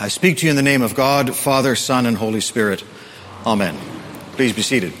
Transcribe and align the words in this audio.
I 0.00 0.08
speak 0.08 0.38
to 0.38 0.46
you 0.46 0.50
in 0.50 0.56
the 0.56 0.62
name 0.62 0.82
of 0.82 0.94
God, 0.94 1.34
Father, 1.34 1.74
Son, 1.74 2.04
and 2.04 2.16
Holy 2.16 2.40
Spirit. 2.42 2.84
Amen. 3.46 3.78
Please 4.32 4.52
be 4.52 4.60
seated. 4.60 4.92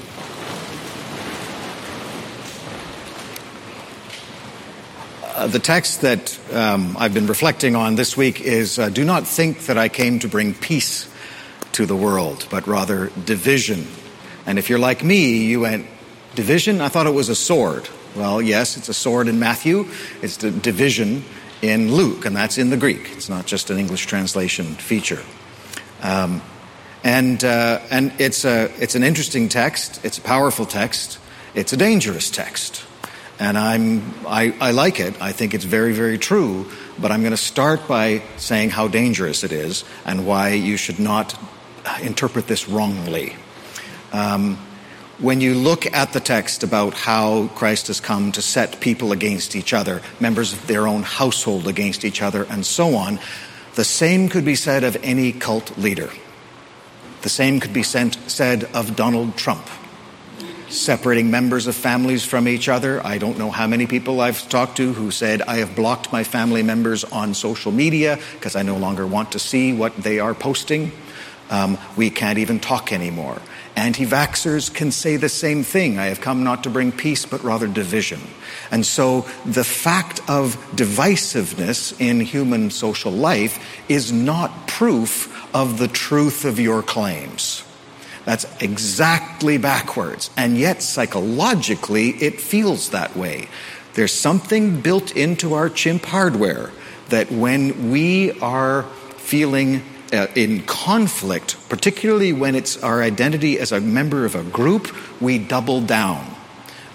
Uh, 5.34 5.46
the 5.48 5.58
text 5.58 6.00
that 6.00 6.38
um, 6.54 6.96
I've 6.98 7.12
been 7.12 7.26
reflecting 7.26 7.76
on 7.76 7.96
this 7.96 8.16
week 8.16 8.40
is 8.40 8.78
uh, 8.78 8.88
Do 8.88 9.04
not 9.04 9.26
think 9.26 9.66
that 9.66 9.76
I 9.76 9.90
came 9.90 10.20
to 10.20 10.28
bring 10.28 10.54
peace 10.54 11.12
to 11.72 11.84
the 11.84 11.96
world, 11.96 12.46
but 12.50 12.66
rather 12.66 13.10
division. 13.26 13.86
And 14.46 14.58
if 14.58 14.70
you're 14.70 14.78
like 14.78 15.04
me, 15.04 15.44
you 15.44 15.60
went, 15.60 15.86
Division? 16.34 16.80
I 16.80 16.88
thought 16.88 17.06
it 17.06 17.14
was 17.14 17.28
a 17.28 17.34
sword. 17.34 17.88
Well, 18.14 18.40
yes, 18.40 18.76
it's 18.76 18.88
a 18.88 18.94
sword 18.94 19.26
in 19.28 19.38
Matthew, 19.38 19.86
it's 20.22 20.36
the 20.36 20.50
division 20.50 21.24
in 21.62 21.92
Luke, 21.92 22.26
and 22.26 22.36
that's 22.36 22.58
in 22.58 22.70
the 22.70 22.76
Greek. 22.76 23.10
It's 23.12 23.28
not 23.28 23.46
just 23.46 23.70
an 23.70 23.78
English 23.78 24.06
translation 24.06 24.66
feature. 24.76 25.22
Um, 26.00 26.40
and 27.02 27.42
uh, 27.42 27.80
and 27.90 28.12
it's, 28.18 28.44
a, 28.44 28.70
it's 28.80 28.94
an 28.94 29.02
interesting 29.02 29.48
text, 29.48 30.04
it's 30.04 30.18
a 30.18 30.22
powerful 30.22 30.64
text, 30.64 31.18
it's 31.54 31.72
a 31.72 31.76
dangerous 31.76 32.30
text. 32.30 32.84
And 33.40 33.58
I'm, 33.58 34.14
I, 34.28 34.54
I 34.60 34.70
like 34.70 35.00
it. 35.00 35.20
I 35.20 35.32
think 35.32 35.54
it's 35.54 35.64
very, 35.64 35.92
very 35.92 36.18
true. 36.18 36.70
But 37.00 37.10
I'm 37.10 37.22
going 37.22 37.32
to 37.32 37.36
start 37.36 37.88
by 37.88 38.22
saying 38.36 38.70
how 38.70 38.86
dangerous 38.86 39.42
it 39.42 39.50
is 39.50 39.84
and 40.04 40.24
why 40.24 40.50
you 40.50 40.76
should 40.76 41.00
not 41.00 41.36
interpret 42.00 42.46
this 42.46 42.68
wrongly. 42.68 43.34
Um, 44.12 44.56
when 45.18 45.40
you 45.40 45.54
look 45.54 45.86
at 45.92 46.12
the 46.12 46.20
text 46.20 46.62
about 46.62 46.94
how 46.94 47.48
Christ 47.54 47.86
has 47.86 48.00
come 48.00 48.32
to 48.32 48.42
set 48.42 48.80
people 48.80 49.12
against 49.12 49.54
each 49.54 49.72
other, 49.72 50.02
members 50.18 50.52
of 50.52 50.66
their 50.66 50.86
own 50.86 51.02
household 51.02 51.68
against 51.68 52.04
each 52.04 52.20
other, 52.20 52.44
and 52.44 52.66
so 52.66 52.96
on, 52.96 53.20
the 53.74 53.84
same 53.84 54.28
could 54.28 54.44
be 54.44 54.56
said 54.56 54.82
of 54.82 54.96
any 55.02 55.32
cult 55.32 55.76
leader. 55.78 56.10
The 57.22 57.28
same 57.28 57.60
could 57.60 57.72
be 57.72 57.82
said 57.82 58.64
of 58.74 58.96
Donald 58.96 59.36
Trump, 59.36 59.66
separating 60.68 61.30
members 61.30 61.66
of 61.66 61.74
families 61.74 62.24
from 62.24 62.46
each 62.48 62.68
other. 62.68 63.04
I 63.06 63.18
don't 63.18 63.38
know 63.38 63.50
how 63.50 63.66
many 63.66 63.86
people 63.86 64.20
I've 64.20 64.48
talked 64.48 64.76
to 64.78 64.92
who 64.92 65.10
said, 65.10 65.42
I 65.42 65.56
have 65.56 65.76
blocked 65.76 66.12
my 66.12 66.24
family 66.24 66.62
members 66.62 67.04
on 67.04 67.34
social 67.34 67.72
media 67.72 68.18
because 68.32 68.56
I 68.56 68.62
no 68.62 68.76
longer 68.76 69.06
want 69.06 69.32
to 69.32 69.38
see 69.38 69.72
what 69.72 69.96
they 69.96 70.18
are 70.18 70.34
posting. 70.34 70.92
Um, 71.50 71.78
we 71.96 72.10
can't 72.10 72.38
even 72.38 72.58
talk 72.58 72.92
anymore. 72.92 73.40
Anti 73.76 74.06
vaxxers 74.06 74.72
can 74.72 74.92
say 74.92 75.16
the 75.16 75.28
same 75.28 75.64
thing. 75.64 75.98
I 75.98 76.06
have 76.06 76.20
come 76.20 76.44
not 76.44 76.62
to 76.64 76.70
bring 76.70 76.92
peace, 76.92 77.26
but 77.26 77.42
rather 77.42 77.66
division. 77.66 78.20
And 78.70 78.86
so 78.86 79.22
the 79.44 79.64
fact 79.64 80.20
of 80.28 80.56
divisiveness 80.76 82.00
in 82.00 82.20
human 82.20 82.70
social 82.70 83.10
life 83.10 83.58
is 83.88 84.12
not 84.12 84.68
proof 84.68 85.30
of 85.54 85.78
the 85.78 85.88
truth 85.88 86.44
of 86.44 86.60
your 86.60 86.82
claims. 86.82 87.64
That's 88.24 88.46
exactly 88.62 89.58
backwards. 89.58 90.30
And 90.36 90.56
yet, 90.56 90.82
psychologically, 90.82 92.10
it 92.10 92.40
feels 92.40 92.90
that 92.90 93.16
way. 93.16 93.48
There's 93.94 94.12
something 94.12 94.80
built 94.80 95.16
into 95.16 95.54
our 95.54 95.68
chimp 95.68 96.04
hardware 96.04 96.70
that 97.10 97.30
when 97.30 97.90
we 97.90 98.32
are 98.40 98.84
feeling 99.16 99.82
uh, 100.12 100.26
in 100.34 100.62
conflict, 100.64 101.56
particularly 101.68 102.32
when 102.32 102.54
it's 102.54 102.82
our 102.82 103.02
identity 103.02 103.58
as 103.58 103.72
a 103.72 103.80
member 103.80 104.24
of 104.24 104.34
a 104.34 104.42
group, 104.42 104.94
we 105.20 105.38
double 105.38 105.80
down. 105.80 106.34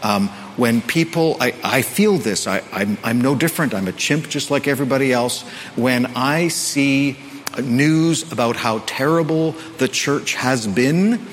Um, 0.02 0.30
when 0.58 0.82
people, 0.82 1.38
I, 1.40 1.54
I 1.64 1.82
feel 1.82 2.18
this, 2.18 2.48
I, 2.48 2.62
I'm, 2.72 2.98
I'm 3.04 3.22
no 3.22 3.36
different, 3.36 3.74
I'm 3.74 3.88
a 3.88 3.92
chimp 3.92 4.30
just 4.30 4.52
like 4.52 4.68
everybody 4.68 5.12
else. 5.12 5.42
When 5.76 6.06
I 6.16 6.50
see 6.50 7.18
news 7.62 8.32
about 8.32 8.56
how 8.56 8.84
terrible 8.86 9.52
the 9.78 9.88
church 9.88 10.36
has 10.36 10.68
been, 10.68 11.26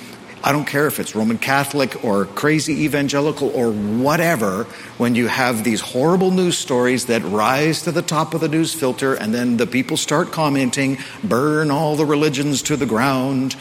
I 0.47 0.53
don't 0.53 0.65
care 0.65 0.87
if 0.87 1.01
it's 1.01 1.17
Roman 1.17 1.39
Catholic 1.39 2.05
or 2.05 2.25
crazy 2.25 2.85
evangelical 2.85 3.49
or 3.49 3.73
whatever, 3.73 4.63
when 4.97 5.17
you 5.17 5.27
have 5.27 5.65
these 5.65 5.81
horrible 5.81 6.31
news 6.31 6.57
stories 6.57 7.07
that 7.07 7.25
rise 7.25 7.83
to 7.83 7.91
the 7.91 8.01
top 8.01 8.33
of 8.33 8.41
the 8.41 8.47
news 8.47 8.73
filter 8.73 9.15
and 9.15 9.35
then 9.35 9.57
the 9.57 9.67
people 9.67 9.97
start 9.97 10.31
commenting, 10.31 10.99
burn 11.25 11.73
all 11.73 11.97
the 11.97 12.05
religions 12.05 12.63
to 12.63 12.77
the 12.77 12.87
ground. 12.87 13.57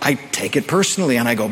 I 0.00 0.14
take 0.14 0.56
it 0.56 0.66
personally 0.66 1.18
and 1.18 1.28
I 1.28 1.34
go, 1.34 1.48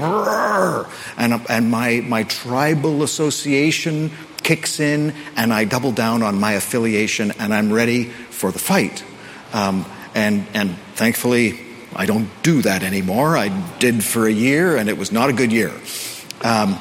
and, 1.18 1.46
and 1.50 1.70
my, 1.70 2.00
my 2.00 2.22
tribal 2.22 3.02
association 3.02 4.10
kicks 4.42 4.80
in 4.80 5.12
and 5.36 5.52
I 5.52 5.66
double 5.66 5.92
down 5.92 6.22
on 6.22 6.40
my 6.40 6.52
affiliation 6.52 7.32
and 7.38 7.52
I'm 7.52 7.70
ready 7.70 8.04
for 8.04 8.50
the 8.50 8.58
fight. 8.58 9.04
Um, 9.52 9.84
and, 10.14 10.46
and 10.54 10.74
thankfully, 10.94 11.69
I 11.94 12.06
don't 12.06 12.28
do 12.42 12.62
that 12.62 12.82
anymore. 12.82 13.36
I 13.36 13.48
did 13.78 14.04
for 14.04 14.26
a 14.26 14.32
year, 14.32 14.76
and 14.76 14.88
it 14.88 14.96
was 14.96 15.12
not 15.12 15.28
a 15.30 15.32
good 15.32 15.52
year. 15.52 15.72
Um, 16.42 16.78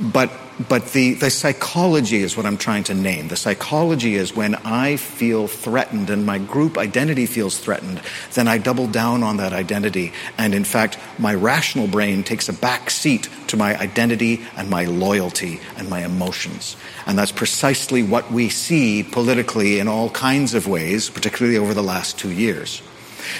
but 0.00 0.30
but 0.68 0.92
the, 0.92 1.14
the 1.14 1.28
psychology 1.28 2.22
is 2.22 2.36
what 2.36 2.46
I'm 2.46 2.56
trying 2.56 2.84
to 2.84 2.94
name. 2.94 3.28
The 3.28 3.36
psychology 3.36 4.14
is 4.14 4.34
when 4.34 4.54
I 4.54 4.96
feel 4.96 5.48
threatened 5.48 6.08
and 6.08 6.24
my 6.24 6.38
group 6.38 6.78
identity 6.78 7.26
feels 7.26 7.58
threatened, 7.58 8.00
then 8.32 8.48
I 8.48 8.56
double 8.56 8.86
down 8.86 9.22
on 9.22 9.36
that 9.36 9.52
identity. 9.52 10.14
And 10.38 10.54
in 10.54 10.64
fact, 10.64 10.98
my 11.18 11.34
rational 11.34 11.86
brain 11.86 12.22
takes 12.22 12.48
a 12.48 12.54
back 12.54 12.88
seat 12.88 13.28
to 13.48 13.58
my 13.58 13.78
identity 13.78 14.46
and 14.56 14.70
my 14.70 14.84
loyalty 14.84 15.60
and 15.76 15.90
my 15.90 16.04
emotions. 16.04 16.76
And 17.04 17.18
that's 17.18 17.32
precisely 17.32 18.02
what 18.02 18.32
we 18.32 18.48
see 18.48 19.02
politically 19.02 19.78
in 19.78 19.88
all 19.88 20.08
kinds 20.08 20.54
of 20.54 20.66
ways, 20.66 21.10
particularly 21.10 21.58
over 21.58 21.74
the 21.74 21.82
last 21.82 22.18
two 22.18 22.30
years. 22.30 22.80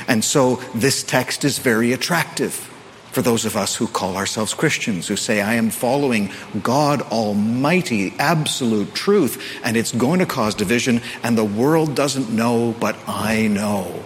And 0.09 0.25
so 0.25 0.57
this 0.75 1.03
text 1.03 1.45
is 1.45 1.59
very 1.59 1.93
attractive 1.93 2.73
for 3.17 3.23
those 3.23 3.47
of 3.47 3.57
us 3.57 3.75
who 3.75 3.87
call 3.87 4.15
ourselves 4.19 4.53
Christians, 4.53 5.09
who 5.09 5.17
say, 5.17 5.41
I 5.41 5.55
am 5.55 5.71
following 5.71 6.31
God 6.63 7.01
Almighty, 7.01 8.13
absolute 8.19 8.95
truth, 8.95 9.43
and 9.65 9.75
it's 9.75 9.91
going 9.93 10.19
to 10.19 10.27
cause 10.27 10.55
division, 10.55 11.01
and 11.23 11.39
the 11.39 11.43
world 11.43 11.95
doesn't 11.95 12.31
know, 12.31 12.75
but 12.79 12.95
I 13.09 13.47
know. 13.47 14.05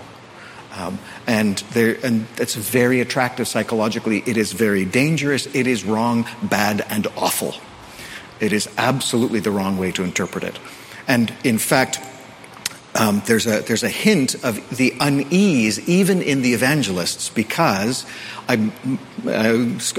Um, 0.77 1.01
and, 1.27 1.59
there, 1.73 1.97
and 2.05 2.29
it's 2.37 2.55
very 2.55 3.01
attractive 3.01 3.49
psychologically. 3.49 4.23
It 4.27 4.37
is 4.37 4.53
very 4.53 4.85
dangerous. 4.85 5.47
It 5.47 5.67
is 5.67 5.83
wrong, 5.83 6.25
bad, 6.45 6.87
and 6.89 7.09
awful. 7.17 7.57
It 8.39 8.53
is 8.53 8.69
absolutely 8.79 9.41
the 9.41 9.51
wrong 9.51 9.77
way 9.77 9.91
to 9.91 10.05
interpret 10.05 10.45
it. 10.45 10.57
And 11.09 11.35
in 11.43 11.59
fact, 11.59 11.99
um, 13.01 13.23
there's, 13.25 13.47
a, 13.47 13.63
there's 13.63 13.83
a 13.83 13.89
hint 13.89 14.35
of 14.45 14.77
the 14.77 14.95
unease 15.01 15.89
even 15.89 16.21
in 16.21 16.43
the 16.43 16.53
evangelists 16.53 17.31
because 17.31 18.05
i 18.47 18.57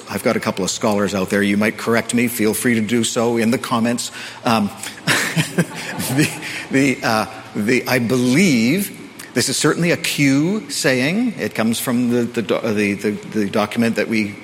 have 0.08 0.22
got 0.24 0.38
a 0.38 0.40
couple 0.40 0.64
of 0.64 0.70
scholars 0.70 1.16
out 1.16 1.32
there. 1.32 1.42
You 1.42 1.58
might 1.58 1.78
correct 1.78 2.14
me. 2.14 2.28
Feel 2.28 2.54
free 2.54 2.76
to 2.76 2.82
do 2.82 3.04
so 3.04 3.38
in 3.38 3.50
the 3.50 3.58
comments. 3.58 4.12
Um, 4.46 4.68
the, 5.06 6.44
the, 6.70 7.00
uh, 7.02 7.26
the, 7.56 7.88
I 7.88 7.98
believe 7.98 9.00
this 9.34 9.50
is 9.50 9.58
certainly 9.58 9.92
a 9.92 9.98
Q 9.98 10.70
saying. 10.70 11.40
It 11.40 11.56
comes 11.56 11.80
from 11.80 12.10
the, 12.10 12.24
the, 12.24 12.42
the, 12.42 12.94
the, 12.94 13.12
the 13.12 13.50
document 13.50 13.96
that 13.96 14.10
we, 14.10 14.36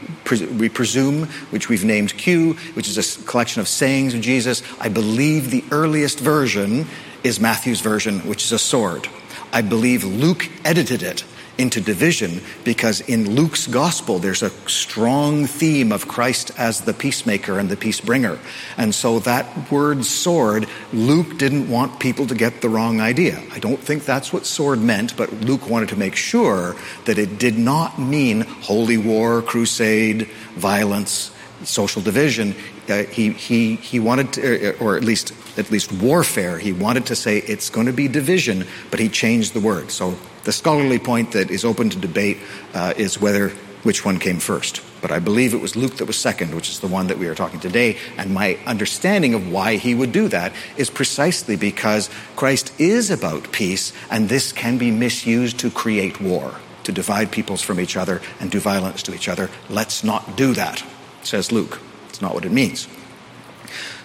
we 0.58 0.70
presume, 0.70 1.28
which 1.52 1.70
we've 1.70 1.86
named 1.86 2.18
Q, 2.18 2.54
which 2.74 2.88
is 2.88 2.98
a 2.98 3.24
collection 3.26 3.60
of 3.60 3.68
sayings 3.68 4.16
of 4.16 4.22
Jesus. 4.22 4.64
I 4.80 4.90
believe 4.90 5.52
the 5.52 5.64
earliest 5.70 6.20
version 6.20 6.88
is 7.24 7.40
Matthew's 7.40 7.82
version, 7.82 8.20
which 8.22 8.44
is 8.44 8.52
a 8.52 8.60
sword. 8.60 9.08
I 9.52 9.62
believe 9.62 10.04
Luke 10.04 10.50
edited 10.66 11.02
it 11.04 11.24
into 11.58 11.82
division 11.82 12.42
because 12.64 13.02
in 13.02 13.32
Luke's 13.36 13.68
gospel 13.68 14.20
there's 14.20 14.44
a 14.44 14.50
strong 14.70 15.46
theme 15.46 15.92
of 15.92 16.08
Christ 16.08 16.52
as 16.58 16.82
the 16.82 16.94
peacemaker 16.94 17.58
and 17.58 17.70
the 17.70 17.78
peace 17.78 18.00
bringer. 18.00 18.40
And 18.78 18.94
so 18.94 19.20
that 19.20 19.72
word 19.72 20.06
sword, 20.06 20.68
Luke 20.94 21.38
didn't 21.38 21.70
want 21.70 22.00
people 22.00 22.28
to 22.28 22.36
get 22.36 22.62
the 22.62 22.70
wrong 22.70 23.02
idea. 23.02 23.42
I 23.52 23.60
don't 23.60 23.80
think 23.80 24.06
that's 24.06 24.32
what 24.32 24.46
sword 24.46 24.80
meant, 24.82 25.18
but 25.18 25.32
Luke 25.34 25.70
wanted 25.70 25.90
to 25.90 25.96
make 25.96 26.16
sure 26.16 26.76
that 27.06 27.18
it 27.18 27.40
did 27.40 27.58
not 27.58 28.00
mean 28.00 28.42
holy 28.42 28.98
war, 28.98 29.42
crusade, 29.42 30.30
violence, 30.56 31.32
social 31.64 32.02
division. 32.02 32.56
Uh, 32.90 33.04
he, 33.04 33.32
he, 33.32 33.76
he 33.76 34.00
wanted 34.00 34.34
to, 34.34 34.78
or 34.80 34.96
at 34.96 35.04
least, 35.04 35.34
at 35.58 35.72
least 35.72 35.92
warfare, 35.92 36.58
he 36.58 36.74
wanted 36.74 37.06
to 37.08 37.16
say 37.16 37.40
it's 37.40 37.70
going 37.70 37.88
to 37.88 37.94
be 37.94 38.08
division, 38.08 38.66
but 38.92 39.00
he 39.00 39.10
changed 39.10 39.54
the 39.54 39.60
word. 39.60 39.92
So 39.92 40.16
the 40.44 40.52
scholarly 40.52 41.00
point 41.00 41.32
that 41.34 41.52
is 41.52 41.66
open 41.66 41.90
to 41.90 41.98
debate 41.98 42.38
uh, 42.74 42.94
is 42.98 43.20
whether 43.20 43.50
which 43.84 44.06
one 44.06 44.20
came 44.20 44.40
first. 44.40 44.82
But 45.02 45.12
I 45.12 45.20
believe 45.20 45.54
it 45.54 45.62
was 45.62 45.76
Luke 45.76 45.98
that 45.98 46.06
was 46.06 46.18
second, 46.18 46.56
which 46.56 46.70
is 46.70 46.80
the 46.80 46.88
one 46.88 47.08
that 47.08 47.18
we 47.18 47.28
are 47.28 47.36
talking 47.36 47.60
today. 47.60 47.98
And 48.18 48.34
my 48.34 48.58
understanding 48.66 49.34
of 49.34 49.52
why 49.52 49.76
he 49.76 49.94
would 49.94 50.12
do 50.12 50.28
that 50.30 50.54
is 50.76 50.90
precisely 50.90 51.56
because 51.56 52.10
Christ 52.36 52.74
is 52.80 53.12
about 53.12 53.52
peace, 53.52 53.94
and 54.10 54.28
this 54.28 54.52
can 54.52 54.78
be 54.78 54.92
misused 54.92 55.60
to 55.60 55.70
create 55.70 56.20
war, 56.20 56.56
to 56.84 56.92
divide 56.92 57.32
peoples 57.32 57.62
from 57.62 57.80
each 57.80 57.96
other 57.96 58.22
and 58.40 58.50
do 58.50 58.60
violence 58.60 59.04
to 59.04 59.14
each 59.14 59.30
other. 59.30 59.50
Let's 59.70 60.04
not 60.04 60.36
do 60.36 60.54
that 60.54 60.84
says 61.28 61.52
Luke. 61.52 61.80
It's 62.18 62.22
not 62.24 62.34
what 62.34 62.46
it 62.46 62.52
means. 62.52 62.88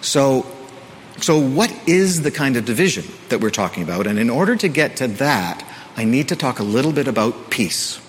So, 0.01 0.45
So, 1.19 1.39
what 1.39 1.73
is 1.87 2.21
the 2.21 2.29
kind 2.29 2.57
of 2.57 2.65
division 2.65 3.05
that 3.29 3.41
we're 3.41 3.49
talking 3.49 3.81
about? 3.81 4.05
And 4.05 4.19
in 4.19 4.29
order 4.29 4.55
to 4.55 4.67
get 4.67 4.97
to 4.97 5.07
that, 5.17 5.65
I 5.97 6.05
need 6.05 6.27
to 6.27 6.35
talk 6.35 6.59
a 6.59 6.63
little 6.63 6.91
bit 6.91 7.07
about 7.07 7.49
peace. 7.49 7.99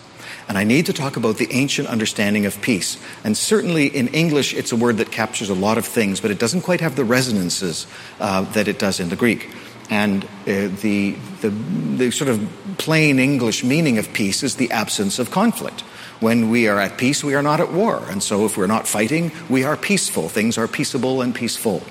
And 0.46 0.58
I 0.58 0.64
need 0.64 0.84
to 0.86 0.92
talk 0.92 1.16
about 1.16 1.38
the 1.38 1.48
ancient 1.52 1.88
understanding 1.88 2.44
of 2.44 2.60
peace. 2.60 2.98
And 3.24 3.34
certainly 3.34 3.86
in 3.86 4.08
English, 4.08 4.52
it's 4.52 4.72
a 4.72 4.76
word 4.76 4.98
that 4.98 5.10
captures 5.10 5.48
a 5.48 5.54
lot 5.54 5.78
of 5.78 5.86
things, 5.86 6.20
but 6.20 6.30
it 6.30 6.38
doesn't 6.38 6.60
quite 6.62 6.82
have 6.82 6.96
the 6.96 7.04
resonances 7.04 7.86
uh, 8.20 8.42
that 8.52 8.68
it 8.68 8.78
does 8.78 9.00
in 9.00 9.08
the 9.08 9.16
Greek. 9.16 9.48
And 9.88 10.24
uh, 10.24 10.68
the, 10.82 11.16
the, 11.40 11.48
the 11.96 12.10
sort 12.10 12.28
of 12.28 12.46
plain 12.76 13.18
English 13.18 13.64
meaning 13.64 13.96
of 13.96 14.12
peace 14.12 14.42
is 14.42 14.56
the 14.56 14.70
absence 14.70 15.18
of 15.18 15.30
conflict. 15.30 15.82
When 16.20 16.50
we 16.50 16.68
are 16.68 16.78
at 16.78 16.96
peace, 16.96 17.22
we 17.24 17.34
are 17.34 17.42
not 17.42 17.60
at 17.60 17.72
war. 17.72 18.02
And 18.08 18.22
so 18.22 18.46
if 18.46 18.56
we're 18.56 18.66
not 18.66 18.86
fighting, 18.86 19.32
we 19.48 19.64
are 19.64 19.76
peaceful. 19.76 20.28
Things 20.28 20.56
are 20.56 20.68
peaceable 20.68 21.22
and 21.22 21.34
peaceful. 21.34 21.82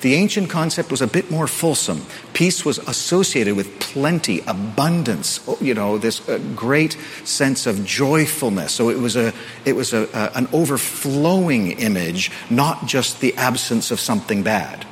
The 0.00 0.14
ancient 0.14 0.50
concept 0.50 0.90
was 0.90 1.02
a 1.02 1.06
bit 1.06 1.30
more 1.30 1.46
fulsome. 1.46 2.06
Peace 2.32 2.64
was 2.64 2.78
associated 2.78 3.56
with 3.56 3.78
plenty, 3.80 4.40
abundance, 4.46 5.40
you 5.60 5.74
know, 5.74 5.98
this 5.98 6.28
uh, 6.28 6.38
great 6.56 6.96
sense 7.24 7.66
of 7.66 7.84
joyfulness. 7.84 8.72
So 8.72 8.88
it 8.90 8.98
was 8.98 9.16
a, 9.16 9.32
it 9.64 9.74
was 9.74 9.92
a, 9.92 10.08
a, 10.14 10.36
an 10.36 10.48
overflowing 10.52 11.72
image, 11.72 12.30
not 12.50 12.86
just 12.86 13.20
the 13.20 13.34
absence 13.36 13.90
of 13.90 14.00
something 14.00 14.42
bad. 14.42 14.86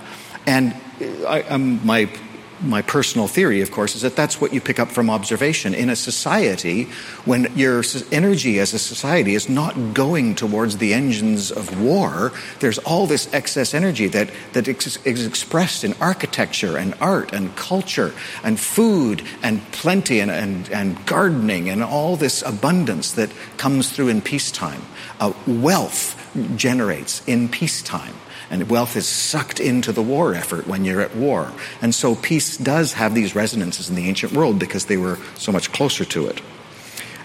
And 0.46 0.74
I, 1.26 1.42
um, 1.42 1.84
my 1.84 2.10
my 2.62 2.82
personal 2.82 3.26
theory, 3.26 3.62
of 3.62 3.70
course, 3.70 3.94
is 3.94 4.02
that 4.02 4.16
that's 4.16 4.40
what 4.40 4.52
you 4.52 4.60
pick 4.60 4.78
up 4.78 4.88
from 4.88 5.08
observation. 5.08 5.74
In 5.74 5.88
a 5.88 5.96
society, 5.96 6.84
when 7.24 7.50
your 7.56 7.82
energy 8.12 8.58
as 8.58 8.74
a 8.74 8.78
society 8.78 9.34
is 9.34 9.48
not 9.48 9.94
going 9.94 10.34
towards 10.34 10.76
the 10.76 10.92
engines 10.92 11.50
of 11.50 11.80
war, 11.80 12.32
there's 12.60 12.78
all 12.78 13.06
this 13.06 13.32
excess 13.32 13.72
energy 13.74 14.08
that, 14.08 14.30
that 14.52 14.68
is 14.68 14.98
expressed 15.04 15.84
in 15.84 15.94
architecture 16.00 16.76
and 16.76 16.94
art 17.00 17.32
and 17.32 17.54
culture 17.56 18.12
and 18.44 18.60
food 18.60 19.22
and 19.42 19.62
plenty 19.72 20.20
and, 20.20 20.30
and, 20.30 20.70
and 20.70 21.06
gardening 21.06 21.68
and 21.68 21.82
all 21.82 22.16
this 22.16 22.42
abundance 22.42 23.12
that 23.12 23.30
comes 23.56 23.90
through 23.90 24.08
in 24.08 24.20
peacetime. 24.20 24.82
Uh, 25.18 25.32
wealth 25.46 26.16
generates 26.56 27.26
in 27.26 27.48
peacetime. 27.48 28.14
And 28.50 28.68
wealth 28.68 28.96
is 28.96 29.06
sucked 29.06 29.60
into 29.60 29.92
the 29.92 30.02
war 30.02 30.34
effort 30.34 30.66
when 30.66 30.84
you're 30.84 31.00
at 31.00 31.14
war. 31.14 31.52
And 31.80 31.94
so 31.94 32.16
peace 32.16 32.56
does 32.56 32.94
have 32.94 33.14
these 33.14 33.34
resonances 33.34 33.88
in 33.88 33.94
the 33.94 34.08
ancient 34.08 34.32
world 34.32 34.58
because 34.58 34.86
they 34.86 34.96
were 34.96 35.18
so 35.36 35.52
much 35.52 35.72
closer 35.72 36.04
to 36.06 36.26
it. 36.26 36.40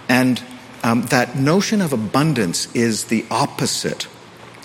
And 0.07 0.41
um, 0.83 1.01
that 1.07 1.35
notion 1.35 1.81
of 1.81 1.93
abundance 1.93 2.73
is 2.75 3.05
the 3.05 3.25
opposite 3.31 4.07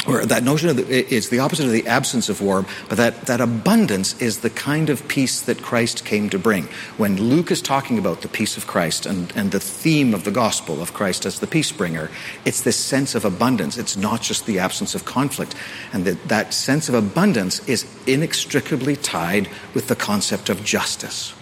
or 0.07 0.25
that 0.25 0.43
notion 0.43 0.71
of 0.71 0.77
the, 0.77 1.15
it's 1.15 1.29
the 1.29 1.41
opposite 1.41 1.67
of 1.67 1.73
the 1.73 1.87
absence 1.87 2.29
of 2.29 2.41
war, 2.41 2.65
but 2.89 2.97
that, 2.97 3.23
that 3.27 3.41
abundance 3.41 4.21
is 4.21 4.41
the 4.41 4.51
kind 4.51 4.89
of 4.89 5.07
peace 5.09 5.43
that 5.43 5.63
Christ 5.63 6.05
came 6.05 6.31
to 6.31 6.39
bring. 6.39 6.65
When 6.97 7.17
Luke 7.17 7.51
is 7.51 7.61
talking 7.61 7.99
about 7.99 8.23
the 8.23 8.29
peace 8.29 8.57
of 8.57 8.67
Christ 8.67 9.05
and, 9.05 9.31
and 9.37 9.51
the 9.51 9.61
theme 9.61 10.15
of 10.15 10.25
the 10.25 10.31
gospel 10.31 10.81
of 10.81 10.95
Christ 10.95 11.27
as 11.27 11.41
the 11.41 11.47
peace 11.47 11.71
bringer, 11.71 12.11
it's 12.45 12.63
this 12.63 12.77
sense 12.77 13.15
of 13.15 13.25
abundance. 13.25 13.77
It's 13.77 13.97
not 13.97 14.23
just 14.23 14.47
the 14.47 14.59
absence 14.59 14.95
of 14.95 15.05
conflict. 15.05 15.55
And 15.93 16.05
that, 16.07 16.29
that 16.29 16.55
sense 16.55 16.89
of 16.89 16.95
abundance 16.95 17.69
is 17.69 17.87
inextricably 18.07 18.97
tied 18.97 19.49
with 19.75 19.89
the 19.89 19.97
concept 19.97 20.49
of 20.49 20.65
justice. 20.65 21.35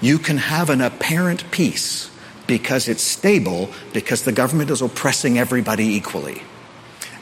You 0.00 0.18
can 0.18 0.38
have 0.38 0.70
an 0.70 0.80
apparent 0.80 1.50
peace 1.50 2.10
because 2.46 2.88
it's 2.88 3.02
stable, 3.02 3.70
because 3.92 4.22
the 4.22 4.32
government 4.32 4.70
is 4.70 4.80
oppressing 4.80 5.38
everybody 5.38 5.84
equally. 5.84 6.42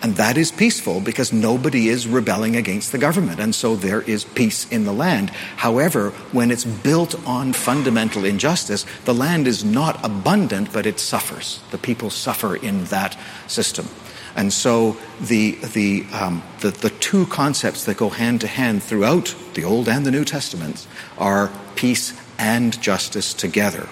And 0.04 0.16
that 0.16 0.36
is 0.36 0.52
peaceful 0.52 1.00
because 1.00 1.32
nobody 1.32 1.88
is 1.88 2.06
rebelling 2.06 2.56
against 2.56 2.92
the 2.92 2.98
government. 2.98 3.40
And 3.40 3.54
so 3.54 3.74
there 3.74 4.02
is 4.02 4.22
peace 4.22 4.70
in 4.70 4.84
the 4.84 4.92
land. 4.92 5.30
However, 5.30 6.10
when 6.30 6.50
it's 6.50 6.66
built 6.66 7.14
on 7.26 7.54
fundamental 7.54 8.26
injustice, 8.26 8.84
the 9.06 9.14
land 9.14 9.46
is 9.46 9.64
not 9.64 10.04
abundant, 10.04 10.74
but 10.74 10.84
it 10.84 11.00
suffers. 11.00 11.60
The 11.70 11.78
people 11.78 12.10
suffer 12.10 12.54
in 12.54 12.84
that 12.84 13.18
system. 13.46 13.88
And 14.36 14.52
so 14.52 14.98
the, 15.22 15.52
the, 15.72 16.04
um, 16.12 16.42
the, 16.60 16.72
the 16.72 16.90
two 16.90 17.24
concepts 17.28 17.86
that 17.86 17.96
go 17.96 18.10
hand 18.10 18.42
to 18.42 18.46
hand 18.46 18.82
throughout 18.82 19.34
the 19.54 19.64
Old 19.64 19.88
and 19.88 20.04
the 20.04 20.10
New 20.10 20.26
Testaments 20.26 20.86
are 21.16 21.50
peace 21.76 22.12
and 22.38 22.78
justice 22.82 23.32
together. 23.32 23.88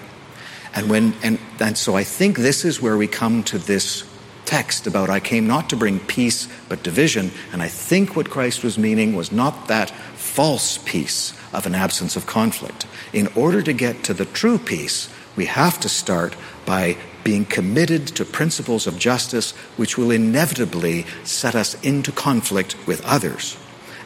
And 0.75 0.91
when 0.91 1.15
and, 1.23 1.39
and 1.59 1.75
so 1.75 1.95
I 1.95 2.03
think 2.03 2.37
this 2.37 2.65
is 2.65 2.79
where 2.79 2.97
we 2.97 3.07
come 3.07 3.41
to 3.45 3.57
this 3.57 4.03
text 4.45 4.87
about 4.87 5.09
I 5.09 5.19
came 5.19 5.47
not 5.47 5.69
to 5.69 5.75
bring 5.75 5.99
peace 5.99 6.47
but 6.69 6.83
division. 6.83 7.31
And 7.51 7.61
I 7.61 7.67
think 7.67 8.15
what 8.15 8.29
Christ 8.29 8.63
was 8.63 8.77
meaning 8.77 9.15
was 9.15 9.31
not 9.31 9.67
that 9.67 9.89
false 9.89 10.77
peace 10.79 11.33
of 11.53 11.65
an 11.65 11.75
absence 11.75 12.15
of 12.15 12.25
conflict. 12.25 12.85
In 13.13 13.27
order 13.35 13.61
to 13.61 13.73
get 13.73 14.03
to 14.05 14.13
the 14.13 14.25
true 14.25 14.57
peace, 14.57 15.09
we 15.35 15.45
have 15.45 15.79
to 15.81 15.89
start 15.89 16.35
by 16.65 16.97
being 17.23 17.45
committed 17.45 18.07
to 18.07 18.25
principles 18.25 18.85
of 18.85 18.99
justice 18.99 19.51
which 19.77 19.97
will 19.97 20.11
inevitably 20.11 21.05
set 21.23 21.55
us 21.55 21.81
into 21.81 22.11
conflict 22.11 22.75
with 22.85 23.03
others 23.05 23.57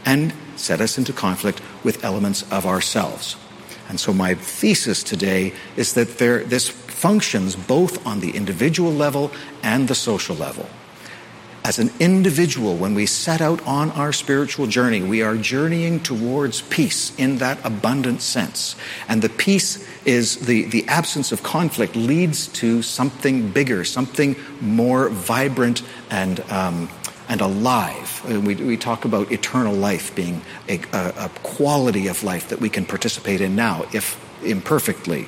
and 0.06 0.34
set 0.56 0.82
us 0.82 0.98
into 0.98 1.14
conflict 1.14 1.62
with 1.84 2.04
elements 2.04 2.50
of 2.52 2.66
ourselves. 2.66 3.36
And 3.90 4.00
so 4.00 4.14
my 4.14 4.34
thesis 4.34 5.04
today 5.04 5.54
is 5.76 5.94
that 5.94 6.18
there, 6.18 6.44
this 6.44 6.70
functions 6.70 7.56
both 7.56 8.06
on 8.06 8.20
the 8.20 8.32
individual 8.32 8.92
level 8.92 9.32
and 9.64 9.88
the 9.88 9.96
social 9.96 10.36
level. 10.36 10.68
As 11.64 11.80
an 11.80 11.92
individual, 12.00 12.78
when 12.78 12.96
we 12.96 13.06
set 13.06 13.42
out 13.42 13.66
on 13.68 13.92
our 13.92 14.14
spiritual 14.14 14.68
journey, 14.68 15.02
we 15.02 15.22
are 15.22 15.36
journeying 15.36 16.00
towards 16.00 16.62
peace 16.62 17.14
in 17.20 17.40
that 17.40 17.60
abundant 17.66 18.22
sense. 18.22 18.78
And 19.10 19.22
the 19.22 19.30
peace 19.30 19.86
is 20.06 20.46
the, 20.48 20.64
the 20.64 20.88
absence 20.88 21.34
of 21.34 21.44
conflict 21.44 21.96
leads 21.96 22.48
to 22.60 22.82
something 22.82 23.52
bigger, 23.52 23.84
something 23.84 24.38
more 24.62 25.10
vibrant 25.10 25.84
and, 26.10 26.40
um, 26.50 26.90
and 27.30 27.42
alive. 27.42 28.24
Uh, 28.30 28.40
we, 28.40 28.56
we 28.56 28.78
talk 28.78 29.06
about 29.06 29.32
eternal 29.32 29.74
life 29.74 30.16
being 30.16 30.42
a, 30.70 30.80
a, 30.94 31.26
a 31.26 31.32
quality 31.44 32.08
of 32.08 32.24
life 32.24 32.50
that 32.50 32.60
we 32.60 32.70
can 32.70 32.86
participate 32.86 33.42
in 33.42 33.56
now, 33.56 33.86
if 33.94 34.24
imperfectly. 34.44 35.28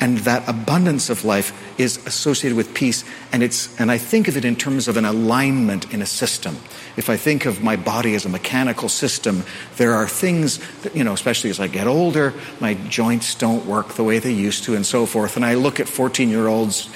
And 0.00 0.18
that 0.18 0.48
abundance 0.48 1.10
of 1.10 1.24
life 1.24 1.52
is 1.78 2.04
associated 2.06 2.56
with 2.56 2.74
peace. 2.74 3.04
And 3.32 3.42
it's, 3.42 3.78
and 3.78 3.90
I 3.90 3.98
think 3.98 4.28
of 4.28 4.36
it 4.36 4.44
in 4.44 4.56
terms 4.56 4.88
of 4.88 4.96
an 4.96 5.04
alignment 5.04 5.92
in 5.92 6.02
a 6.02 6.06
system. 6.06 6.56
If 6.96 7.10
I 7.10 7.16
think 7.16 7.46
of 7.46 7.62
my 7.62 7.76
body 7.76 8.14
as 8.14 8.24
a 8.24 8.28
mechanical 8.28 8.88
system, 8.88 9.44
there 9.76 9.94
are 9.94 10.06
things 10.08 10.60
that, 10.82 10.94
you 10.94 11.04
know, 11.04 11.12
especially 11.12 11.50
as 11.50 11.60
I 11.60 11.66
get 11.66 11.86
older, 11.86 12.34
my 12.60 12.74
joints 12.74 13.34
don't 13.34 13.66
work 13.66 13.94
the 13.94 14.04
way 14.04 14.18
they 14.18 14.32
used 14.32 14.64
to 14.64 14.74
and 14.74 14.86
so 14.86 15.06
forth. 15.06 15.36
And 15.36 15.44
I 15.44 15.54
look 15.54 15.80
at 15.80 15.88
14 15.88 16.28
year 16.28 16.46
olds 16.46 16.88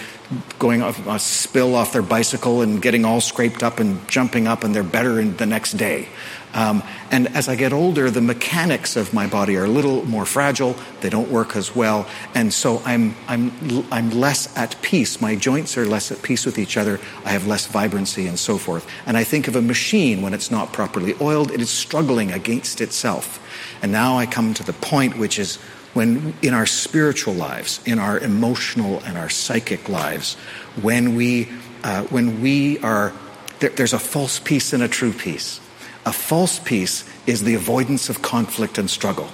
going 0.58 0.82
off 0.82 1.06
a 1.06 1.18
spill 1.18 1.75
off 1.75 1.92
their 1.92 2.02
bicycle 2.02 2.61
and 2.61 2.82
getting 2.82 3.04
all 3.04 3.20
scraped 3.20 3.62
up 3.62 3.80
and 3.80 4.06
jumping 4.08 4.47
up 4.47 4.62
and 4.62 4.75
they're 4.75 4.82
better 4.82 5.18
in 5.20 5.37
the 5.37 5.47
next 5.47 5.73
day. 5.73 6.08
Um, 6.54 6.82
and 7.11 7.28
as 7.37 7.49
I 7.49 7.56
get 7.56 7.73
older, 7.73 8.11
the 8.11 8.23
mechanics 8.23 8.97
of 8.97 9.12
my 9.12 9.26
body 9.26 9.56
are 9.56 9.64
a 9.64 9.68
little 9.68 10.04
more 10.06 10.25
fragile. 10.25 10.76
They 11.00 11.11
don't 11.11 11.30
work 11.30 11.56
as 11.56 11.75
well. 11.76 12.08
And 12.35 12.52
so 12.52 12.82
I'm, 12.85 13.14
I'm, 13.26 13.52
I'm 13.92 14.11
less 14.11 14.56
at 14.56 14.80
peace. 14.80 15.20
My 15.20 15.37
joints 15.37 15.76
are 15.76 15.85
less 15.85 16.11
at 16.11 16.23
peace 16.23 16.47
with 16.47 16.58
each 16.58 16.76
other. 16.76 17.00
I 17.25 17.30
have 17.30 17.47
less 17.47 17.66
vibrancy 17.66 18.26
and 18.26 18.38
so 18.38 18.56
forth. 18.56 18.90
And 19.06 19.16
I 19.16 19.25
think 19.25 19.47
of 19.47 19.56
a 19.56 19.62
machine 19.62 20.23
when 20.23 20.32
it's 20.32 20.50
not 20.50 20.73
properly 20.73 21.14
oiled, 21.20 21.50
it 21.50 21.61
is 21.61 21.70
struggling 21.70 22.32
against 22.32 22.80
itself. 22.80 23.40
And 23.82 23.92
now 23.92 24.18
I 24.18 24.26
come 24.26 24.54
to 24.54 24.62
the 24.62 24.73
point 24.73 25.18
which 25.18 25.38
is 25.38 25.58
when 25.95 26.35
in 26.42 26.54
our 26.54 26.66
spiritual 26.66 27.35
lives, 27.35 27.80
in 27.85 27.99
our 27.99 28.18
emotional 28.18 29.00
and 29.00 29.16
our 29.16 29.28
psychic 29.28 29.88
lives, 29.88 30.35
when 30.80 31.14
we, 31.14 31.49
uh, 31.83 32.02
when 32.04 32.40
we 32.40 32.78
are, 32.80 33.12
there, 33.61 33.71
there's 33.71 33.92
a 33.92 33.99
false 33.99 34.38
peace 34.38 34.73
and 34.73 34.83
a 34.83 34.88
true 34.88 35.12
peace. 35.12 35.61
A 36.07 36.12
false 36.12 36.59
peace 36.59 37.09
is 37.26 37.45
the 37.45 37.54
avoidance 37.54 38.09
of 38.09 38.23
conflict 38.23 38.78
and 38.78 38.88
struggle. 38.88 39.28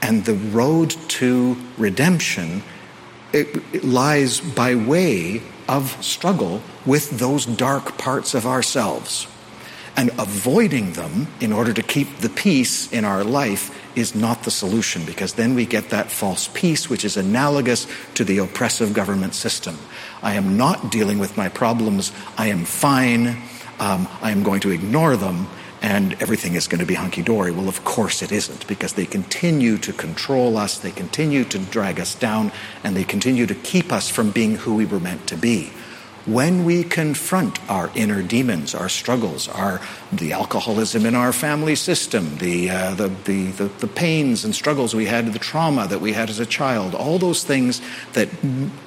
And 0.00 0.24
the 0.24 0.34
road 0.34 0.90
to 0.90 1.56
redemption 1.78 2.62
it, 3.32 3.62
it 3.72 3.84
lies 3.84 4.40
by 4.40 4.74
way 4.74 5.42
of 5.68 6.02
struggle 6.04 6.62
with 6.84 7.18
those 7.18 7.46
dark 7.46 7.96
parts 7.98 8.34
of 8.34 8.46
ourselves. 8.46 9.26
And 9.96 10.10
avoiding 10.18 10.94
them 10.94 11.28
in 11.40 11.52
order 11.52 11.72
to 11.72 11.82
keep 11.82 12.18
the 12.18 12.28
peace 12.28 12.90
in 12.92 13.04
our 13.04 13.24
life 13.24 13.81
is 13.94 14.14
not 14.14 14.42
the 14.44 14.50
solution 14.50 15.04
because 15.04 15.34
then 15.34 15.54
we 15.54 15.66
get 15.66 15.90
that 15.90 16.10
false 16.10 16.48
peace, 16.54 16.88
which 16.88 17.04
is 17.04 17.16
analogous 17.16 17.86
to 18.14 18.24
the 18.24 18.38
oppressive 18.38 18.92
government 18.92 19.34
system. 19.34 19.78
I 20.22 20.34
am 20.34 20.56
not 20.56 20.90
dealing 20.90 21.18
with 21.18 21.36
my 21.36 21.48
problems. 21.48 22.12
I 22.38 22.48
am 22.48 22.64
fine. 22.64 23.36
Um, 23.78 24.08
I 24.20 24.30
am 24.30 24.42
going 24.42 24.60
to 24.60 24.70
ignore 24.70 25.16
them 25.16 25.46
and 25.82 26.14
everything 26.22 26.54
is 26.54 26.68
going 26.68 26.78
to 26.78 26.86
be 26.86 26.94
hunky 26.94 27.22
dory. 27.22 27.50
Well, 27.50 27.68
of 27.68 27.84
course 27.84 28.22
it 28.22 28.30
isn't, 28.30 28.66
because 28.68 28.92
they 28.92 29.04
continue 29.04 29.76
to 29.78 29.92
control 29.92 30.56
us, 30.56 30.78
they 30.78 30.92
continue 30.92 31.44
to 31.46 31.58
drag 31.58 31.98
us 31.98 32.14
down, 32.14 32.52
and 32.84 32.96
they 32.96 33.02
continue 33.02 33.46
to 33.46 33.54
keep 33.56 33.92
us 33.92 34.08
from 34.08 34.30
being 34.30 34.54
who 34.54 34.76
we 34.76 34.86
were 34.86 35.00
meant 35.00 35.26
to 35.26 35.36
be. 35.36 35.72
When 36.26 36.64
we 36.64 36.84
confront 36.84 37.58
our 37.68 37.90
inner 37.94 38.22
demons, 38.22 38.74
our 38.74 38.88
struggles, 38.88 39.48
our 39.48 39.80
the 40.12 40.32
alcoholism 40.32 41.06
in 41.06 41.14
our 41.14 41.32
family 41.32 41.74
system, 41.74 42.36
the, 42.38 42.70
uh, 42.70 42.94
the, 42.94 43.08
the, 43.24 43.46
the, 43.52 43.64
the 43.64 43.86
pains 43.86 44.44
and 44.44 44.54
struggles 44.54 44.94
we 44.94 45.06
had, 45.06 45.32
the 45.32 45.38
trauma 45.38 45.86
that 45.88 46.00
we 46.00 46.12
had 46.12 46.28
as 46.28 46.38
a 46.38 46.46
child, 46.46 46.94
all 46.94 47.18
those 47.18 47.42
things 47.42 47.80
that 48.12 48.28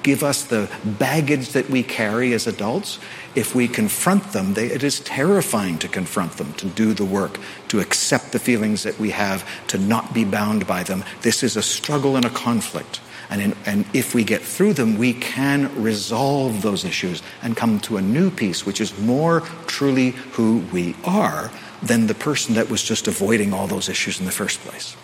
give 0.02 0.22
us 0.22 0.44
the 0.44 0.70
baggage 0.84 1.50
that 1.50 1.68
we 1.68 1.82
carry 1.82 2.32
as 2.32 2.46
adults, 2.46 2.98
if 3.34 3.54
we 3.54 3.68
confront 3.68 4.32
them, 4.32 4.54
they, 4.54 4.66
it 4.66 4.82
is 4.82 5.00
terrifying 5.00 5.78
to 5.78 5.88
confront 5.88 6.32
them, 6.32 6.52
to 6.54 6.66
do 6.66 6.94
the 6.94 7.04
work, 7.04 7.38
to 7.68 7.80
accept 7.80 8.32
the 8.32 8.38
feelings 8.38 8.84
that 8.84 8.98
we 8.98 9.10
have, 9.10 9.44
to 9.66 9.78
not 9.78 10.14
be 10.14 10.24
bound 10.24 10.66
by 10.66 10.82
them. 10.82 11.04
This 11.22 11.42
is 11.42 11.56
a 11.56 11.62
struggle 11.62 12.16
and 12.16 12.24
a 12.24 12.30
conflict. 12.30 13.00
And, 13.28 13.40
in, 13.40 13.56
and 13.66 13.84
if 13.92 14.14
we 14.14 14.24
get 14.24 14.42
through 14.42 14.74
them, 14.74 14.98
we 14.98 15.12
can 15.12 15.82
resolve 15.82 16.62
those 16.62 16.84
issues 16.84 17.22
and 17.42 17.56
come 17.56 17.80
to 17.80 17.96
a 17.96 18.02
new 18.02 18.30
peace, 18.30 18.64
which 18.64 18.80
is 18.80 18.96
more 18.98 19.40
truly 19.66 20.10
who 20.10 20.58
we 20.72 20.94
are 21.04 21.50
than 21.82 22.06
the 22.06 22.14
person 22.14 22.54
that 22.54 22.70
was 22.70 22.82
just 22.82 23.08
avoiding 23.08 23.52
all 23.52 23.66
those 23.66 23.88
issues 23.88 24.20
in 24.20 24.26
the 24.26 24.32
first 24.32 24.60
place. 24.60 24.96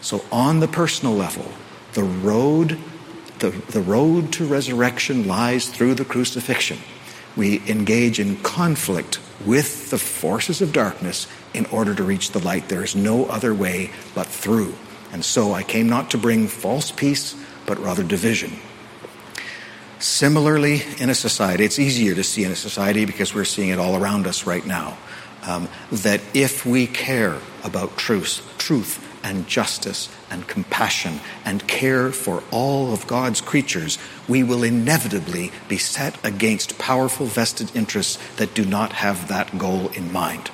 So, 0.00 0.24
on 0.30 0.60
the 0.60 0.68
personal 0.68 1.14
level, 1.14 1.46
the 1.92 2.04
road, 2.04 2.78
the, 3.38 3.50
the 3.50 3.80
road 3.80 4.32
to 4.34 4.46
resurrection 4.46 5.26
lies 5.26 5.68
through 5.68 5.94
the 5.94 6.04
crucifixion. 6.04 6.78
We 7.36 7.62
engage 7.68 8.18
in 8.18 8.36
conflict 8.38 9.20
with 9.44 9.90
the 9.90 9.98
forces 9.98 10.62
of 10.62 10.72
darkness 10.72 11.26
in 11.52 11.66
order 11.66 11.94
to 11.94 12.02
reach 12.02 12.32
the 12.32 12.38
light. 12.38 12.68
There 12.68 12.84
is 12.84 12.96
no 12.96 13.26
other 13.26 13.54
way 13.54 13.90
but 14.14 14.26
through. 14.26 14.74
And 15.12 15.24
so 15.24 15.52
I 15.52 15.62
came 15.62 15.88
not 15.88 16.10
to 16.10 16.18
bring 16.18 16.48
false 16.48 16.90
peace, 16.90 17.34
but 17.66 17.78
rather 17.78 18.02
division. 18.02 18.52
Similarly, 19.98 20.82
in 20.98 21.08
a 21.08 21.14
society, 21.14 21.64
it's 21.64 21.78
easier 21.78 22.14
to 22.14 22.22
see 22.22 22.44
in 22.44 22.52
a 22.52 22.56
society 22.56 23.04
because 23.04 23.34
we're 23.34 23.44
seeing 23.44 23.70
it 23.70 23.78
all 23.78 23.96
around 23.96 24.26
us 24.26 24.46
right 24.46 24.64
now. 24.64 24.96
Um, 25.42 25.68
that 25.92 26.20
if 26.34 26.66
we 26.66 26.86
care 26.86 27.38
about 27.62 27.96
truth, 27.96 28.42
truth 28.58 29.02
and 29.24 29.46
justice 29.46 30.08
and 30.30 30.46
compassion 30.46 31.20
and 31.44 31.66
care 31.66 32.12
for 32.12 32.42
all 32.50 32.92
of 32.92 33.06
God's 33.06 33.40
creatures, 33.40 33.98
we 34.28 34.42
will 34.42 34.62
inevitably 34.62 35.52
be 35.68 35.78
set 35.78 36.22
against 36.24 36.78
powerful 36.78 37.26
vested 37.26 37.74
interests 37.74 38.18
that 38.36 38.54
do 38.54 38.64
not 38.64 38.92
have 38.92 39.28
that 39.28 39.56
goal 39.56 39.88
in 39.88 40.12
mind. 40.12 40.50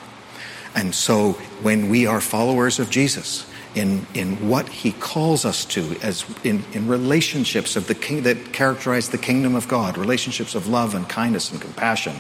And 0.75 0.95
so 0.95 1.33
when 1.63 1.89
we 1.89 2.07
are 2.07 2.21
followers 2.21 2.79
of 2.79 2.89
Jesus, 2.89 3.47
in, 3.75 4.07
in 4.15 4.49
what 4.49 4.69
he 4.69 4.93
calls 4.93 5.45
us 5.45 5.65
to 5.65 5.97
as 6.03 6.25
in, 6.45 6.65
in 6.73 6.89
relationships 6.89 7.77
of 7.77 7.87
the 7.87 7.95
king 7.95 8.23
that 8.23 8.53
characterize 8.53 9.09
the 9.11 9.19
kingdom 9.19 9.55
of 9.55 9.69
God, 9.69 9.97
relationships 9.97 10.55
of 10.55 10.69
love 10.69 10.95
and 10.95 11.09
kindness 11.09 11.51
and 11.51 11.61
compassion, 11.61 12.17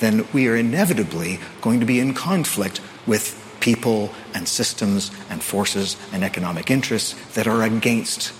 then 0.00 0.26
we 0.32 0.48
are 0.48 0.56
inevitably 0.56 1.38
going 1.60 1.80
to 1.80 1.86
be 1.86 2.00
in 2.00 2.14
conflict 2.14 2.80
with 3.06 3.42
people 3.60 4.10
and 4.34 4.46
systems 4.46 5.10
and 5.30 5.42
forces 5.42 5.96
and 6.12 6.22
economic 6.22 6.70
interests 6.70 7.14
that 7.34 7.46
are 7.46 7.62
against, 7.62 8.32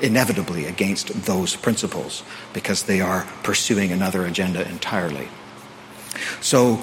inevitably 0.00 0.64
against 0.64 1.08
those 1.26 1.56
principles 1.56 2.22
because 2.52 2.84
they 2.84 3.00
are 3.00 3.26
pursuing 3.42 3.92
another 3.92 4.24
agenda 4.24 4.66
entirely. 4.68 5.28
So 6.40 6.76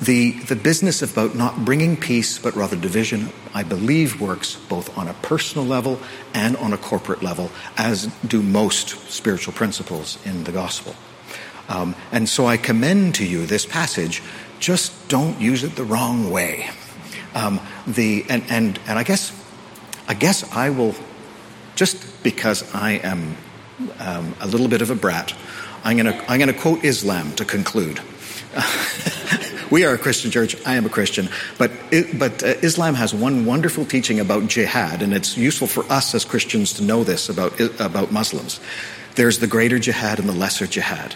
the, 0.00 0.32
the 0.32 0.56
business 0.56 1.00
about 1.02 1.34
not 1.34 1.64
bringing 1.64 1.96
peace 1.96 2.38
but 2.38 2.54
rather 2.54 2.76
division, 2.76 3.30
I 3.54 3.62
believe, 3.62 4.20
works 4.20 4.56
both 4.68 4.96
on 4.98 5.08
a 5.08 5.14
personal 5.14 5.66
level 5.66 5.98
and 6.34 6.56
on 6.58 6.72
a 6.72 6.78
corporate 6.78 7.22
level, 7.22 7.50
as 7.76 8.06
do 8.26 8.42
most 8.42 9.10
spiritual 9.10 9.54
principles 9.54 10.18
in 10.26 10.44
the 10.44 10.52
gospel. 10.52 10.94
Um, 11.68 11.94
and 12.12 12.28
so 12.28 12.46
I 12.46 12.56
commend 12.56 13.14
to 13.16 13.26
you 13.26 13.46
this 13.46 13.66
passage. 13.66 14.22
Just 14.60 15.08
don't 15.08 15.40
use 15.40 15.64
it 15.64 15.76
the 15.76 15.84
wrong 15.84 16.30
way. 16.30 16.70
Um, 17.34 17.60
the 17.86 18.24
and, 18.28 18.42
and 18.48 18.78
and 18.86 18.98
I 18.98 19.02
guess 19.02 19.32
I 20.08 20.14
guess 20.14 20.50
I 20.54 20.70
will 20.70 20.94
just 21.74 22.22
because 22.22 22.74
I 22.74 22.92
am 22.92 23.36
um, 23.98 24.34
a 24.40 24.46
little 24.46 24.68
bit 24.68 24.80
of 24.80 24.90
a 24.90 24.94
brat. 24.94 25.34
I'm 25.84 25.96
going 25.96 26.06
to 26.12 26.30
I'm 26.30 26.38
going 26.38 26.52
to 26.52 26.58
quote 26.58 26.84
Islam 26.84 27.32
to 27.36 27.44
conclude. 27.44 28.00
we 29.70 29.84
are 29.84 29.94
a 29.94 29.98
Christian 29.98 30.30
church. 30.30 30.56
I 30.66 30.76
am 30.76 30.86
a 30.86 30.88
Christian. 30.88 31.28
But, 31.58 31.70
it, 31.90 32.18
but 32.18 32.42
uh, 32.42 32.46
Islam 32.62 32.94
has 32.94 33.14
one 33.14 33.44
wonderful 33.44 33.84
teaching 33.84 34.20
about 34.20 34.48
jihad, 34.48 35.02
and 35.02 35.12
it's 35.12 35.36
useful 35.36 35.66
for 35.66 35.84
us 35.90 36.14
as 36.14 36.24
Christians 36.24 36.72
to 36.74 36.84
know 36.84 37.04
this 37.04 37.28
about, 37.28 37.58
about 37.80 38.12
Muslims. 38.12 38.60
There's 39.14 39.38
the 39.38 39.46
greater 39.46 39.78
jihad 39.78 40.18
and 40.18 40.28
the 40.28 40.34
lesser 40.34 40.66
jihad. 40.66 41.14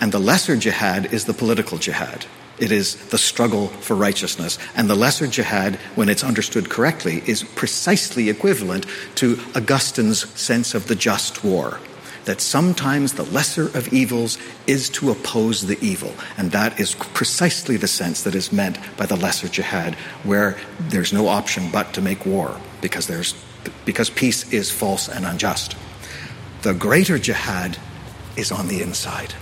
And 0.00 0.12
the 0.12 0.18
lesser 0.18 0.56
jihad 0.56 1.12
is 1.12 1.24
the 1.24 1.34
political 1.34 1.78
jihad. 1.78 2.26
It 2.58 2.70
is 2.70 2.96
the 3.08 3.18
struggle 3.18 3.68
for 3.68 3.96
righteousness. 3.96 4.58
And 4.76 4.88
the 4.88 4.94
lesser 4.94 5.26
jihad, 5.26 5.76
when 5.96 6.08
it's 6.08 6.22
understood 6.22 6.70
correctly, 6.70 7.22
is 7.26 7.42
precisely 7.42 8.28
equivalent 8.28 8.86
to 9.16 9.38
Augustine's 9.54 10.28
sense 10.38 10.74
of 10.74 10.86
the 10.86 10.94
just 10.94 11.44
war 11.44 11.80
that 12.24 12.40
sometimes 12.40 13.14
the 13.14 13.24
lesser 13.24 13.66
of 13.76 13.92
evils 13.92 14.38
is 14.66 14.88
to 14.90 15.10
oppose 15.10 15.66
the 15.66 15.78
evil. 15.80 16.12
And 16.36 16.50
that 16.52 16.80
is 16.80 16.94
precisely 16.94 17.76
the 17.76 17.88
sense 17.88 18.22
that 18.22 18.34
is 18.34 18.52
meant 18.52 18.78
by 18.96 19.06
the 19.06 19.16
lesser 19.16 19.48
jihad, 19.48 19.94
where 20.24 20.56
there's 20.78 21.12
no 21.12 21.28
option 21.28 21.70
but 21.70 21.92
to 21.94 22.02
make 22.02 22.24
war 22.24 22.58
because, 22.80 23.06
there's, 23.06 23.34
because 23.84 24.10
peace 24.10 24.52
is 24.52 24.70
false 24.70 25.08
and 25.08 25.24
unjust. 25.24 25.76
The 26.62 26.74
greater 26.74 27.18
jihad 27.18 27.76
is 28.36 28.50
on 28.50 28.68
the 28.68 28.82
inside. 28.82 29.34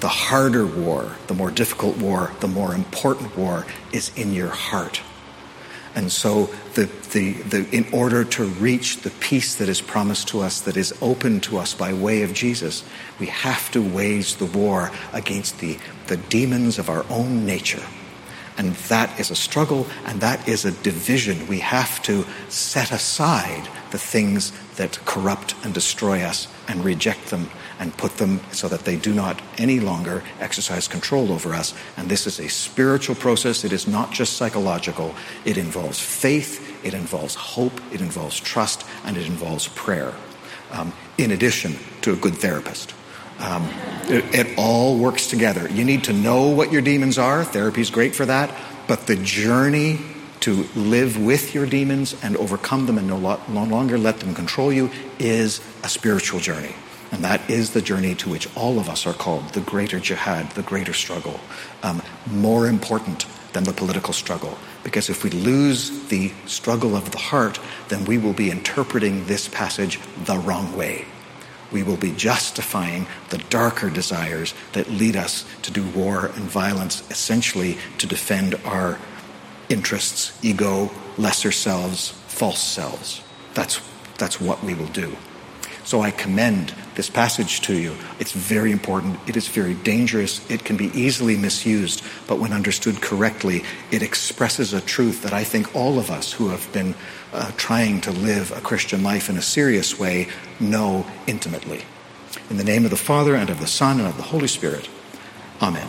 The 0.00 0.08
harder 0.08 0.64
war, 0.64 1.16
the 1.26 1.34
more 1.34 1.50
difficult 1.50 1.96
war, 1.98 2.32
the 2.40 2.48
more 2.48 2.74
important 2.74 3.36
war 3.36 3.66
is 3.92 4.16
in 4.16 4.32
your 4.32 4.48
heart. 4.48 5.02
And 5.94 6.12
so, 6.12 6.50
the, 6.74 6.84
the, 7.12 7.32
the, 7.32 7.68
in 7.74 7.86
order 7.92 8.24
to 8.24 8.44
reach 8.44 8.98
the 8.98 9.10
peace 9.10 9.56
that 9.56 9.68
is 9.68 9.80
promised 9.80 10.28
to 10.28 10.40
us, 10.40 10.60
that 10.60 10.76
is 10.76 10.96
open 11.00 11.40
to 11.40 11.58
us 11.58 11.74
by 11.74 11.92
way 11.92 12.22
of 12.22 12.32
Jesus, 12.32 12.84
we 13.18 13.26
have 13.26 13.70
to 13.72 13.80
wage 13.82 14.36
the 14.36 14.46
war 14.46 14.90
against 15.12 15.58
the, 15.58 15.78
the 16.06 16.16
demons 16.16 16.78
of 16.78 16.88
our 16.88 17.04
own 17.10 17.44
nature. 17.46 17.82
And 18.58 18.74
that 18.74 19.18
is 19.20 19.30
a 19.30 19.36
struggle 19.36 19.86
and 20.04 20.20
that 20.20 20.48
is 20.48 20.64
a 20.64 20.72
division. 20.72 21.46
We 21.46 21.60
have 21.60 22.02
to 22.02 22.26
set 22.48 22.90
aside 22.90 23.68
the 23.92 23.98
things 23.98 24.52
that 24.76 24.98
corrupt 25.04 25.54
and 25.64 25.72
destroy 25.72 26.22
us 26.22 26.48
and 26.66 26.84
reject 26.84 27.30
them 27.30 27.48
and 27.78 27.96
put 27.96 28.16
them 28.16 28.40
so 28.52 28.68
that 28.68 28.84
they 28.84 28.96
do 28.96 29.12
not 29.12 29.40
any 29.56 29.80
longer 29.80 30.22
exercise 30.40 30.88
control 30.88 31.32
over 31.32 31.54
us. 31.54 31.74
And 31.96 32.08
this 32.08 32.26
is 32.26 32.40
a 32.40 32.48
spiritual 32.48 33.14
process. 33.14 33.64
It 33.64 33.72
is 33.72 33.86
not 33.86 34.12
just 34.12 34.34
psychological. 34.34 35.14
It 35.44 35.58
involves 35.58 36.00
faith, 36.00 36.84
it 36.84 36.94
involves 36.94 37.34
hope, 37.34 37.80
it 37.92 38.00
involves 38.00 38.38
trust, 38.40 38.84
and 39.04 39.16
it 39.16 39.26
involves 39.26 39.68
prayer, 39.68 40.12
um, 40.72 40.92
in 41.16 41.30
addition 41.30 41.76
to 42.02 42.12
a 42.12 42.16
good 42.16 42.34
therapist. 42.34 42.94
Um, 43.38 43.68
it, 44.08 44.34
it 44.34 44.58
all 44.58 44.98
works 44.98 45.28
together. 45.28 45.68
You 45.70 45.84
need 45.84 46.04
to 46.04 46.12
know 46.12 46.48
what 46.48 46.72
your 46.72 46.82
demons 46.82 47.18
are. 47.18 47.44
Therapy 47.44 47.80
is 47.80 47.90
great 47.90 48.16
for 48.16 48.26
that. 48.26 48.52
But 48.88 49.06
the 49.06 49.16
journey 49.16 50.00
to 50.40 50.64
live 50.74 51.22
with 51.22 51.54
your 51.54 51.66
demons 51.66 52.16
and 52.22 52.36
overcome 52.36 52.86
them 52.86 52.98
and 52.98 53.06
no, 53.06 53.16
lo- 53.16 53.40
no 53.48 53.64
longer 53.64 53.98
let 53.98 54.18
them 54.20 54.34
control 54.34 54.72
you 54.72 54.90
is 55.18 55.60
a 55.84 55.88
spiritual 55.88 56.40
journey. 56.40 56.74
And 57.10 57.24
that 57.24 57.48
is 57.48 57.70
the 57.70 57.80
journey 57.80 58.14
to 58.16 58.28
which 58.28 58.54
all 58.56 58.78
of 58.78 58.88
us 58.88 59.06
are 59.06 59.14
called 59.14 59.48
the 59.50 59.60
greater 59.60 59.98
jihad, 59.98 60.50
the 60.52 60.62
greater 60.62 60.92
struggle, 60.92 61.40
um, 61.82 62.02
more 62.30 62.66
important 62.66 63.24
than 63.52 63.64
the 63.64 63.72
political 63.72 64.12
struggle. 64.12 64.58
Because 64.84 65.08
if 65.08 65.24
we 65.24 65.30
lose 65.30 66.06
the 66.08 66.32
struggle 66.46 66.94
of 66.94 67.10
the 67.10 67.18
heart, 67.18 67.58
then 67.88 68.04
we 68.04 68.18
will 68.18 68.34
be 68.34 68.50
interpreting 68.50 69.24
this 69.26 69.48
passage 69.48 69.98
the 70.24 70.38
wrong 70.38 70.76
way. 70.76 71.06
We 71.72 71.82
will 71.82 71.96
be 71.96 72.12
justifying 72.12 73.06
the 73.30 73.38
darker 73.38 73.90
desires 73.90 74.54
that 74.72 74.90
lead 74.90 75.16
us 75.16 75.44
to 75.62 75.70
do 75.70 75.86
war 75.88 76.26
and 76.26 76.44
violence, 76.44 77.02
essentially 77.10 77.78
to 77.98 78.06
defend 78.06 78.54
our 78.64 78.98
interests, 79.68 80.38
ego, 80.42 80.90
lesser 81.18 81.52
selves, 81.52 82.10
false 82.26 82.62
selves. 82.62 83.22
That's, 83.54 83.80
that's 84.16 84.40
what 84.40 84.62
we 84.62 84.74
will 84.74 84.86
do. 84.86 85.16
So 85.84 86.00
I 86.00 86.10
commend 86.10 86.74
this 86.98 87.08
passage 87.08 87.60
to 87.60 87.78
you. 87.78 87.94
It's 88.18 88.32
very 88.32 88.72
important. 88.72 89.20
It 89.28 89.36
is 89.36 89.46
very 89.46 89.74
dangerous. 89.74 90.44
It 90.50 90.64
can 90.64 90.76
be 90.76 90.86
easily 90.86 91.36
misused, 91.36 92.02
but 92.26 92.40
when 92.40 92.52
understood 92.52 93.00
correctly, 93.00 93.62
it 93.92 94.02
expresses 94.02 94.72
a 94.72 94.80
truth 94.80 95.22
that 95.22 95.32
I 95.32 95.44
think 95.44 95.76
all 95.76 96.00
of 96.00 96.10
us 96.10 96.32
who 96.32 96.48
have 96.48 96.70
been 96.72 96.96
uh, 97.32 97.52
trying 97.56 98.00
to 98.00 98.10
live 98.10 98.50
a 98.50 98.60
Christian 98.60 99.04
life 99.04 99.30
in 99.30 99.36
a 99.36 99.42
serious 99.42 99.96
way 99.96 100.26
know 100.58 101.06
intimately. 101.28 101.84
In 102.50 102.56
the 102.56 102.64
name 102.64 102.84
of 102.84 102.90
the 102.90 102.96
Father, 102.96 103.36
and 103.36 103.48
of 103.48 103.60
the 103.60 103.68
Son, 103.68 104.00
and 104.00 104.08
of 104.08 104.16
the 104.16 104.24
Holy 104.24 104.48
Spirit. 104.48 104.88
Amen. 105.62 105.86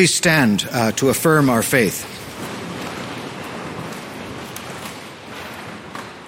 Please 0.00 0.14
stand 0.14 0.66
uh, 0.72 0.92
to 0.92 1.10
affirm 1.10 1.50
our 1.50 1.60
faith. 1.60 2.19